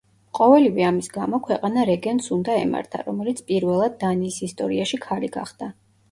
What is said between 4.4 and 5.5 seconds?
ისტორიაში ქალი